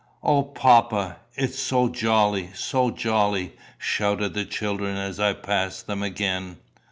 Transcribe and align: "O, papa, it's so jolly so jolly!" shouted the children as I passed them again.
"O, 0.23 0.41
papa, 0.41 1.17
it's 1.35 1.59
so 1.59 1.87
jolly 1.87 2.49
so 2.55 2.89
jolly!" 2.89 3.53
shouted 3.77 4.33
the 4.33 4.45
children 4.45 4.97
as 4.97 5.19
I 5.19 5.33
passed 5.33 5.85
them 5.85 6.01
again. 6.01 6.57